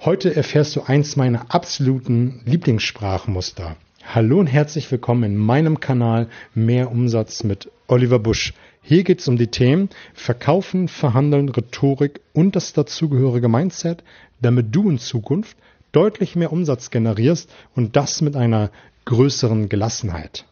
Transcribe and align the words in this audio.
Heute 0.00 0.34
erfährst 0.34 0.74
du 0.74 0.82
eins 0.82 1.16
meiner 1.16 1.54
absoluten 1.54 2.40
Lieblingssprachmuster. 2.44 3.76
Hallo 4.04 4.40
und 4.40 4.48
herzlich 4.48 4.90
willkommen 4.90 5.22
in 5.22 5.36
meinem 5.36 5.78
Kanal 5.78 6.28
Mehr 6.54 6.90
Umsatz 6.90 7.44
mit 7.44 7.70
Oliver 7.86 8.18
Busch. 8.18 8.52
Hier 8.82 9.04
geht 9.04 9.20
es 9.20 9.28
um 9.28 9.36
die 9.36 9.46
Themen 9.46 9.90
Verkaufen, 10.12 10.88
Verhandeln, 10.88 11.48
Rhetorik 11.48 12.20
und 12.32 12.56
das 12.56 12.72
dazugehörige 12.72 13.48
Mindset, 13.48 14.02
damit 14.40 14.74
du 14.74 14.90
in 14.90 14.98
Zukunft 14.98 15.56
deutlich 15.92 16.34
mehr 16.34 16.52
Umsatz 16.52 16.90
generierst 16.90 17.48
und 17.76 17.94
das 17.94 18.22
mit 18.22 18.34
einer 18.34 18.70
größeren 19.04 19.68
Gelassenheit. 19.68 20.46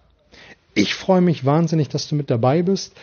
Ich 0.80 0.94
freue 0.94 1.20
mich 1.20 1.44
wahnsinnig, 1.44 1.90
dass 1.90 2.08
du 2.08 2.14
mit 2.14 2.30
dabei 2.30 2.62
bist. 2.62 2.94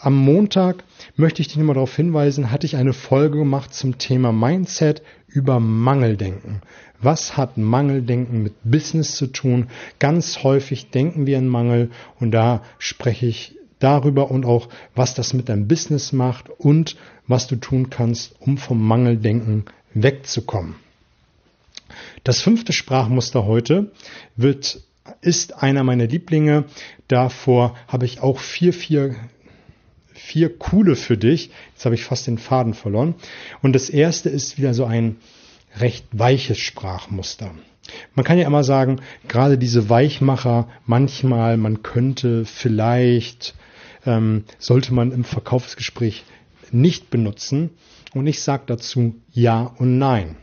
Am 0.00 0.16
Montag 0.16 0.84
möchte 1.16 1.42
ich 1.42 1.48
dich 1.48 1.56
nochmal 1.56 1.74
darauf 1.74 1.96
hinweisen, 1.96 2.52
hatte 2.52 2.64
ich 2.64 2.76
eine 2.76 2.92
Folge 2.92 3.38
gemacht 3.38 3.74
zum 3.74 3.98
Thema 3.98 4.30
Mindset 4.30 5.02
über 5.26 5.58
Mangeldenken. 5.58 6.62
Was 7.02 7.36
hat 7.36 7.58
Mangeldenken 7.58 8.44
mit 8.44 8.54
Business 8.62 9.16
zu 9.16 9.26
tun? 9.26 9.66
Ganz 9.98 10.44
häufig 10.44 10.90
denken 10.90 11.26
wir 11.26 11.36
in 11.38 11.48
Mangel 11.48 11.90
und 12.20 12.30
da 12.30 12.62
spreche 12.78 13.26
ich 13.26 13.58
darüber 13.80 14.30
und 14.30 14.44
auch, 14.46 14.68
was 14.94 15.14
das 15.14 15.34
mit 15.34 15.48
deinem 15.48 15.66
Business 15.66 16.12
macht 16.12 16.50
und 16.50 16.96
was 17.26 17.48
du 17.48 17.56
tun 17.56 17.90
kannst, 17.90 18.36
um 18.38 18.58
vom 18.58 18.80
Mangeldenken 18.80 19.64
wegzukommen. 19.92 20.76
Das 22.22 22.40
fünfte 22.40 22.72
Sprachmuster 22.72 23.44
heute 23.44 23.90
wird 24.36 24.80
ist 25.20 25.62
einer 25.62 25.84
meiner 25.84 26.06
Lieblinge. 26.06 26.64
Davor 27.08 27.76
habe 27.88 28.06
ich 28.06 28.20
auch 28.20 28.38
vier, 28.40 28.72
vier, 28.72 29.16
vier 30.12 30.56
coole 30.58 30.96
für 30.96 31.16
dich. 31.16 31.50
Jetzt 31.72 31.84
habe 31.84 31.94
ich 31.94 32.04
fast 32.04 32.26
den 32.26 32.38
Faden 32.38 32.74
verloren. 32.74 33.14
Und 33.62 33.74
das 33.74 33.90
erste 33.90 34.28
ist 34.30 34.58
wieder 34.58 34.74
so 34.74 34.84
ein 34.84 35.16
recht 35.76 36.06
weiches 36.12 36.58
Sprachmuster. 36.58 37.50
Man 38.14 38.24
kann 38.24 38.38
ja 38.38 38.46
immer 38.46 38.64
sagen, 38.64 39.00
gerade 39.28 39.58
diese 39.58 39.90
Weichmacher, 39.90 40.68
manchmal, 40.86 41.58
man 41.58 41.82
könnte, 41.82 42.46
vielleicht, 42.46 43.54
ähm, 44.06 44.44
sollte 44.58 44.94
man 44.94 45.12
im 45.12 45.24
Verkaufsgespräch 45.24 46.24
nicht 46.70 47.10
benutzen. 47.10 47.70
Und 48.14 48.26
ich 48.26 48.40
sage 48.42 48.64
dazu 48.66 49.16
Ja 49.32 49.74
und 49.78 49.98
Nein 49.98 50.36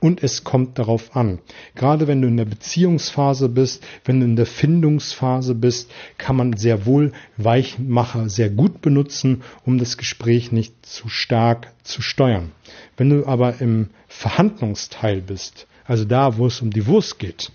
und 0.00 0.22
es 0.22 0.44
kommt 0.44 0.78
darauf 0.78 1.14
an. 1.14 1.38
Gerade 1.74 2.08
wenn 2.08 2.22
du 2.22 2.28
in 2.28 2.36
der 2.36 2.46
Beziehungsphase 2.46 3.48
bist, 3.48 3.84
wenn 4.04 4.20
du 4.20 4.26
in 4.26 4.36
der 4.36 4.46
Findungsphase 4.46 5.54
bist, 5.54 5.90
kann 6.18 6.36
man 6.36 6.56
sehr 6.56 6.86
wohl 6.86 7.12
Weichmacher 7.36 8.28
sehr 8.28 8.50
gut 8.50 8.80
benutzen, 8.80 9.42
um 9.64 9.78
das 9.78 9.96
Gespräch 9.98 10.52
nicht 10.52 10.74
zu 10.84 11.08
stark 11.08 11.72
zu 11.82 12.02
steuern. 12.02 12.50
Wenn 12.96 13.10
du 13.10 13.26
aber 13.26 13.60
im 13.60 13.90
Verhandlungsteil 14.08 15.20
bist, 15.20 15.66
also 15.84 16.04
da, 16.04 16.38
wo 16.38 16.46
es 16.46 16.60
um 16.60 16.70
die 16.70 16.86
Wurst 16.86 17.18
geht, 17.18 17.52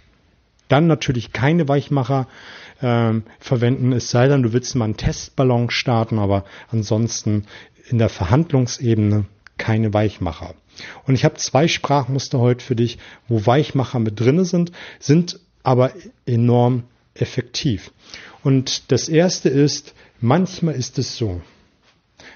dann 0.68 0.88
natürlich 0.88 1.32
keine 1.32 1.68
Weichmacher 1.68 2.28
äh, 2.82 3.14
verwenden, 3.40 3.92
es 3.92 4.10
sei 4.10 4.28
denn, 4.28 4.44
du 4.44 4.54
willst 4.54 4.76
mal 4.76 4.86
einen 4.86 4.98
Testballon 4.98 5.70
starten, 5.70 6.20
aber 6.20 6.46
ansonsten 6.72 7.46
in 7.90 7.98
der 7.98 8.10
Verhandlungsebene 8.10 9.26
keine 9.58 9.94
Weichmacher. 9.94 10.56
Und 11.06 11.16
ich 11.16 11.26
habe 11.26 11.36
zwei 11.36 11.68
Sprachmuster 11.68 12.40
heute 12.40 12.64
für 12.64 12.76
dich, 12.76 12.98
wo 13.28 13.46
Weichmacher 13.46 14.00
mit 14.00 14.20
drinne 14.20 14.46
sind, 14.46 14.72
sind 15.00 15.40
aber 15.64 15.92
enorm 16.26 16.84
effektiv. 17.14 17.92
Und 18.44 18.92
das 18.92 19.10
erste 19.10 19.50
ist, 19.50 19.94
manchmal 20.20 20.76
ist 20.76 21.00
es 21.00 21.18
so. 21.18 21.42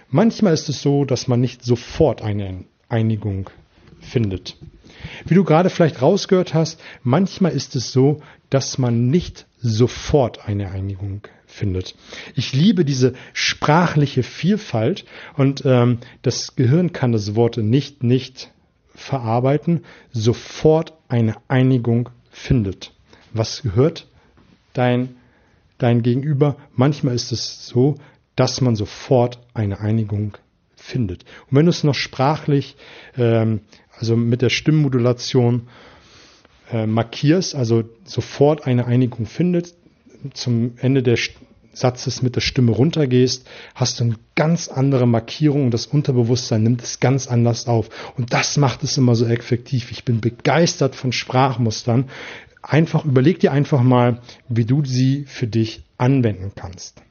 Manchmal 0.09 0.53
ist 0.53 0.69
es 0.69 0.81
so, 0.81 1.05
dass 1.05 1.27
man 1.27 1.39
nicht 1.39 1.63
sofort 1.63 2.21
eine 2.21 2.63
Einigung 2.87 3.49
findet. 3.99 4.57
Wie 5.25 5.35
du 5.35 5.43
gerade 5.43 5.69
vielleicht 5.69 6.01
rausgehört 6.01 6.53
hast, 6.53 6.81
manchmal 7.03 7.51
ist 7.51 7.75
es 7.75 7.91
so, 7.91 8.21
dass 8.49 8.77
man 8.77 9.07
nicht 9.07 9.45
sofort 9.59 10.47
eine 10.47 10.71
Einigung 10.71 11.21
findet. 11.49 11.95
Ich 12.35 12.53
liebe 12.53 12.85
diese 12.85 13.13
sprachliche 13.33 14.23
Vielfalt 14.23 15.05
und 15.35 15.63
ähm, 15.65 15.97
das 16.21 16.55
Gehirn 16.55 16.93
kann 16.93 17.11
das 17.11 17.35
Wort 17.35 17.57
nicht 17.57 18.03
nicht 18.03 18.51
verarbeiten, 18.93 19.83
sofort 20.11 20.93
eine 21.07 21.35
Einigung 21.47 22.09
findet. 22.29 22.93
Was 23.33 23.63
gehört 23.63 24.07
dein, 24.73 25.15
dein 25.77 26.03
Gegenüber? 26.03 26.57
Manchmal 26.75 27.15
ist 27.15 27.31
es 27.31 27.65
so, 27.65 27.95
dass 28.35 28.61
man 28.61 28.75
sofort 28.75 29.39
eine 29.53 29.79
Einigung 29.79 30.37
findet. 30.75 31.23
Und 31.49 31.57
wenn 31.57 31.65
du 31.65 31.71
es 31.71 31.83
noch 31.83 31.95
sprachlich, 31.95 32.75
ähm, 33.17 33.61
also 33.97 34.15
mit 34.15 34.41
der 34.41 34.49
Stimmmodulation 34.49 35.67
äh, 36.71 36.85
markierst, 36.85 37.55
also 37.55 37.83
sofort 38.03 38.65
eine 38.65 38.85
Einigung 38.85 39.25
findet, 39.25 39.75
zum 40.33 40.73
Ende 40.77 41.03
des 41.03 41.31
Satzes 41.73 42.21
mit 42.21 42.35
der 42.35 42.41
Stimme 42.41 42.71
runtergehst, 42.71 43.47
hast 43.75 43.99
du 43.99 44.03
eine 44.03 44.15
ganz 44.35 44.67
andere 44.67 45.07
Markierung 45.07 45.65
und 45.65 45.73
das 45.73 45.85
Unterbewusstsein 45.85 46.63
nimmt 46.63 46.83
es 46.83 46.99
ganz 46.99 47.27
anders 47.27 47.67
auf. 47.67 47.89
Und 48.17 48.33
das 48.33 48.57
macht 48.57 48.83
es 48.83 48.97
immer 48.97 49.15
so 49.15 49.25
effektiv. 49.25 49.91
Ich 49.91 50.03
bin 50.03 50.19
begeistert 50.19 50.95
von 50.95 51.11
Sprachmustern. 51.11 52.09
Einfach 52.61 53.05
überleg 53.05 53.39
dir 53.39 53.51
einfach 53.51 53.81
mal, 53.81 54.21
wie 54.49 54.65
du 54.65 54.83
sie 54.83 55.25
für 55.25 55.47
dich 55.47 55.83
anwenden 55.97 56.51
kannst. 56.55 57.01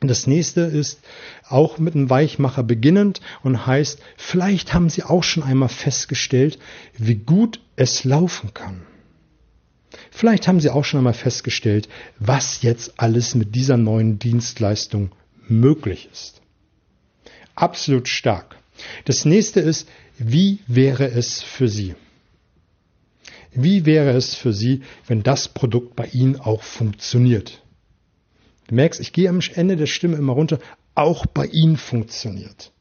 Das 0.00 0.26
nächste 0.26 0.60
ist 0.60 1.00
auch 1.48 1.78
mit 1.78 1.94
einem 1.94 2.10
Weichmacher 2.10 2.62
beginnend 2.62 3.20
und 3.42 3.66
heißt, 3.66 4.00
vielleicht 4.16 4.74
haben 4.74 4.90
Sie 4.90 5.02
auch 5.02 5.22
schon 5.22 5.42
einmal 5.42 5.70
festgestellt, 5.70 6.58
wie 6.96 7.14
gut 7.14 7.60
es 7.76 8.04
laufen 8.04 8.52
kann. 8.52 8.82
Vielleicht 10.16 10.48
haben 10.48 10.60
Sie 10.60 10.70
auch 10.70 10.86
schon 10.86 10.96
einmal 10.96 11.12
festgestellt, 11.12 11.90
was 12.18 12.62
jetzt 12.62 12.98
alles 12.98 13.34
mit 13.34 13.54
dieser 13.54 13.76
neuen 13.76 14.18
Dienstleistung 14.18 15.10
möglich 15.46 16.08
ist. 16.10 16.40
Absolut 17.54 18.08
stark. 18.08 18.56
Das 19.04 19.26
nächste 19.26 19.60
ist, 19.60 19.86
wie 20.16 20.60
wäre 20.66 21.04
es 21.04 21.42
für 21.42 21.68
Sie? 21.68 21.96
Wie 23.52 23.84
wäre 23.84 24.12
es 24.12 24.34
für 24.34 24.54
Sie, 24.54 24.80
wenn 25.06 25.22
das 25.22 25.48
Produkt 25.48 25.96
bei 25.96 26.06
Ihnen 26.06 26.40
auch 26.40 26.62
funktioniert? 26.62 27.62
Du 28.68 28.74
merkst, 28.74 29.00
ich 29.00 29.12
gehe 29.12 29.28
am 29.28 29.40
Ende 29.54 29.76
der 29.76 29.84
Stimme 29.84 30.16
immer 30.16 30.32
runter, 30.32 30.60
auch 30.94 31.26
bei 31.26 31.44
Ihnen 31.44 31.76
funktioniert. 31.76 32.72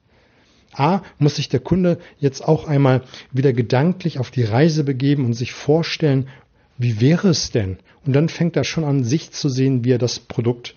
A, 0.71 1.01
muss 1.19 1.35
sich 1.35 1.49
der 1.49 1.59
Kunde 1.59 1.99
jetzt 2.17 2.41
auch 2.47 2.65
einmal 2.65 3.03
wieder 3.33 3.51
gedanklich 3.51 4.19
auf 4.19 4.31
die 4.31 4.43
Reise 4.43 4.85
begeben 4.85 5.25
und 5.25 5.33
sich 5.33 5.51
vorstellen, 5.51 6.29
wie 6.77 6.99
wäre 7.01 7.29
es 7.29 7.51
denn? 7.51 7.77
Und 8.05 8.13
dann 8.13 8.29
fängt 8.29 8.55
er 8.55 8.63
schon 8.63 8.83
an, 8.83 9.03
sich 9.03 9.31
zu 9.31 9.49
sehen, 9.49 9.83
wie 9.83 9.91
er 9.91 9.97
das 9.97 10.19
Produkt 10.19 10.75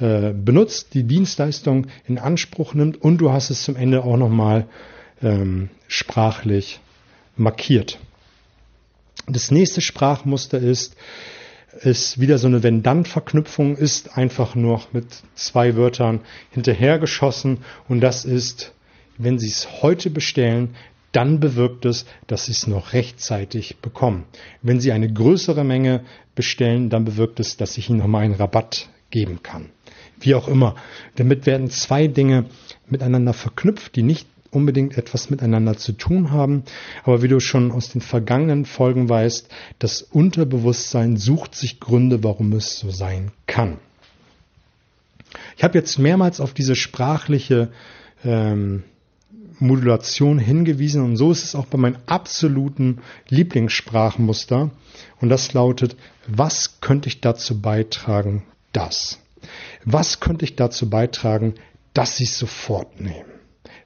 äh, 0.00 0.32
benutzt, 0.32 0.94
die 0.94 1.04
Dienstleistung 1.04 1.86
in 2.06 2.18
Anspruch 2.18 2.74
nimmt 2.74 3.00
und 3.00 3.18
du 3.18 3.30
hast 3.30 3.50
es 3.50 3.62
zum 3.62 3.76
Ende 3.76 4.02
auch 4.02 4.16
nochmal 4.16 4.66
ähm, 5.22 5.70
sprachlich 5.86 6.80
markiert. 7.36 7.98
Das 9.26 9.50
nächste 9.50 9.80
Sprachmuster 9.80 10.58
ist, 10.58 10.96
ist 11.80 12.20
wieder 12.20 12.38
so 12.38 12.46
eine 12.46 12.62
Wenn-Dann-Verknüpfung, 12.62 13.76
ist 13.76 14.16
einfach 14.16 14.54
nur 14.54 14.82
mit 14.92 15.06
zwei 15.34 15.76
Wörtern 15.76 16.20
hinterhergeschossen 16.50 17.58
und 17.88 18.00
das 18.00 18.24
ist, 18.24 18.72
wenn 19.16 19.38
Sie 19.38 19.48
es 19.48 19.82
heute 19.82 20.10
bestellen, 20.10 20.74
dann 21.14 21.40
bewirkt 21.40 21.84
es, 21.84 22.06
dass 22.26 22.46
Sie 22.46 22.52
es 22.52 22.66
noch 22.66 22.92
rechtzeitig 22.92 23.76
bekommen. 23.80 24.24
Wenn 24.62 24.80
Sie 24.80 24.92
eine 24.92 25.12
größere 25.12 25.64
Menge 25.64 26.00
bestellen, 26.34 26.90
dann 26.90 27.04
bewirkt 27.04 27.40
es, 27.40 27.56
dass 27.56 27.78
ich 27.78 27.88
Ihnen 27.88 28.00
nochmal 28.00 28.24
einen 28.24 28.34
Rabatt 28.34 28.88
geben 29.10 29.42
kann. 29.42 29.70
Wie 30.18 30.34
auch 30.34 30.48
immer. 30.48 30.74
Damit 31.16 31.46
werden 31.46 31.70
zwei 31.70 32.08
Dinge 32.08 32.46
miteinander 32.88 33.32
verknüpft, 33.32 33.94
die 33.96 34.02
nicht 34.02 34.26
unbedingt 34.50 34.96
etwas 34.96 35.30
miteinander 35.30 35.76
zu 35.76 35.92
tun 35.92 36.30
haben. 36.30 36.64
Aber 37.04 37.22
wie 37.22 37.28
du 37.28 37.40
schon 37.40 37.72
aus 37.72 37.90
den 37.90 38.00
vergangenen 38.00 38.64
Folgen 38.64 39.08
weißt, 39.08 39.48
das 39.78 40.02
Unterbewusstsein 40.02 41.16
sucht 41.16 41.54
sich 41.54 41.80
Gründe, 41.80 42.22
warum 42.24 42.52
es 42.52 42.78
so 42.78 42.90
sein 42.90 43.32
kann. 43.46 43.78
Ich 45.56 45.64
habe 45.64 45.78
jetzt 45.78 45.98
mehrmals 45.98 46.40
auf 46.40 46.54
diese 46.54 46.76
sprachliche 46.76 47.70
ähm, 48.24 48.84
Modulation 49.58 50.38
hingewiesen 50.38 51.02
und 51.02 51.16
so 51.16 51.30
ist 51.30 51.44
es 51.44 51.54
auch 51.54 51.66
bei 51.66 51.78
meinem 51.78 51.98
absoluten 52.06 53.00
Lieblingssprachmuster 53.28 54.70
und 55.20 55.28
das 55.28 55.52
lautet, 55.52 55.96
was 56.26 56.80
könnte 56.80 57.08
ich 57.08 57.20
dazu 57.20 57.60
beitragen, 57.60 58.44
das? 58.72 59.18
Was 59.84 60.20
könnte 60.20 60.44
ich 60.44 60.56
dazu 60.56 60.88
beitragen, 60.88 61.54
dass 61.92 62.16
Sie 62.16 62.24
es 62.24 62.38
sofort 62.38 63.00
nehmen? 63.00 63.30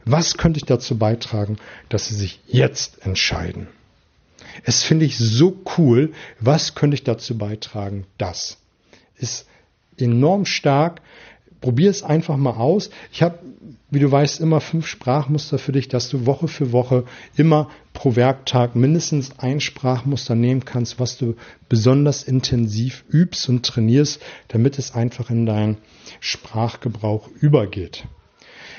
Was 0.05 0.37
könnte 0.37 0.59
ich 0.59 0.65
dazu 0.65 0.97
beitragen, 0.97 1.59
dass 1.89 2.09
Sie 2.09 2.15
sich 2.15 2.41
jetzt 2.47 3.05
entscheiden? 3.05 3.69
Es 4.65 4.83
finde 4.83 5.05
ich 5.05 5.19
so 5.19 5.61
cool. 5.77 6.13
Was 6.41 6.75
könnte 6.75 6.95
ich 6.95 7.05
dazu 7.05 7.37
beitragen, 7.37 8.07
dass? 8.17 8.59
Ist 9.17 9.47
enorm 9.99 10.45
stark, 10.47 11.03
probier 11.61 11.91
es 11.91 12.03
einfach 12.03 12.37
mal 12.37 12.53
aus. 12.53 12.91
Ich 13.13 13.23
habe, 13.23 13.39
wie 13.91 13.99
du 13.99 14.11
weißt, 14.11 14.41
immer 14.41 14.61
fünf 14.61 14.87
Sprachmuster 14.87 15.59
für 15.59 15.73
dich, 15.73 15.89
dass 15.89 16.09
du 16.09 16.27
Woche 16.27 16.49
für 16.49 16.73
Woche 16.73 17.05
immer 17.37 17.71
pro 17.93 18.17
Werktag 18.17 18.77
mindestens 18.77 19.39
ein 19.39 19.61
Sprachmuster 19.61 20.35
nehmen 20.35 20.65
kannst, 20.65 21.01
was 21.01 21.19
du 21.19 21.35
besonders 21.69 22.23
intensiv 22.23 23.05
übst 23.09 23.49
und 23.49 23.65
trainierst, 23.65 24.23
damit 24.49 24.79
es 24.79 24.95
einfach 24.95 25.31
in 25.31 25.47
deinen 25.47 25.79
Sprachgebrauch 26.21 27.29
übergeht. 27.41 28.05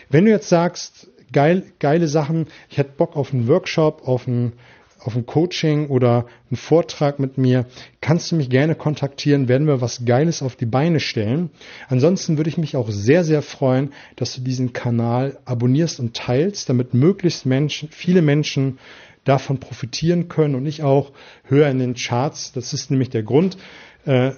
Wenn 0.09 0.25
du 0.25 0.31
jetzt 0.31 0.49
sagst, 0.49 1.09
geil, 1.31 1.63
geile 1.79 2.07
Sachen, 2.07 2.47
ich 2.69 2.77
hätte 2.77 2.93
Bock 2.97 3.15
auf 3.15 3.33
einen 3.33 3.47
Workshop, 3.47 4.07
auf 4.07 4.27
einen 4.27 4.53
auf 4.99 5.15
ein 5.15 5.25
Coaching 5.25 5.87
oder 5.87 6.25
einen 6.49 6.57
Vortrag 6.57 7.19
mit 7.19 7.37
mir, 7.37 7.65
kannst 8.01 8.31
du 8.31 8.35
mich 8.35 8.49
gerne 8.49 8.75
kontaktieren, 8.75 9.47
werden 9.47 9.67
wir 9.67 9.81
was 9.81 10.05
Geiles 10.05 10.41
auf 10.41 10.55
die 10.55 10.65
Beine 10.65 10.99
stellen. 10.99 11.49
Ansonsten 11.87 12.37
würde 12.37 12.49
ich 12.49 12.57
mich 12.57 12.75
auch 12.75 12.89
sehr, 12.89 13.23
sehr 13.23 13.41
freuen, 13.41 13.93
dass 14.15 14.35
du 14.35 14.41
diesen 14.41 14.73
Kanal 14.73 15.39
abonnierst 15.45 15.99
und 15.99 16.15
teilst, 16.15 16.69
damit 16.69 16.93
möglichst 16.93 17.45
Menschen, 17.45 17.89
viele 17.91 18.21
Menschen 18.21 18.79
davon 19.23 19.59
profitieren 19.59 20.27
können 20.27 20.55
und 20.55 20.65
ich 20.65 20.83
auch 20.83 21.11
höher 21.43 21.69
in 21.69 21.79
den 21.79 21.93
Charts, 21.95 22.51
das 22.51 22.73
ist 22.73 22.89
nämlich 22.89 23.09
der 23.09 23.23
Grund, 23.23 23.57
äh, 24.05 24.31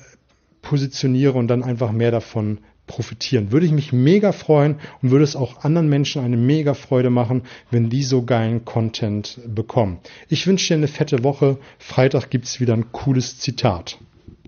positioniere 0.61 1.33
und 1.33 1.47
dann 1.47 1.63
einfach 1.63 1.91
mehr 1.91 2.11
davon 2.11 2.59
profitieren. 2.91 3.51
Würde 3.53 3.65
ich 3.65 3.71
mich 3.71 3.93
mega 3.93 4.33
freuen 4.33 4.75
und 5.01 5.11
würde 5.11 5.23
es 5.23 5.37
auch 5.37 5.63
anderen 5.63 5.87
Menschen 5.87 6.21
eine 6.23 6.35
mega 6.35 6.73
Freude 6.73 7.09
machen, 7.09 7.43
wenn 7.69 7.89
die 7.89 8.03
so 8.03 8.23
geilen 8.23 8.65
Content 8.65 9.39
bekommen. 9.47 9.99
Ich 10.27 10.45
wünsche 10.45 10.67
dir 10.67 10.75
eine 10.75 10.89
fette 10.89 11.23
Woche. 11.23 11.57
Freitag 11.79 12.29
gibt 12.29 12.45
es 12.45 12.59
wieder 12.59 12.73
ein 12.73 12.91
cooles 12.91 13.39
Zitat. 13.39 13.97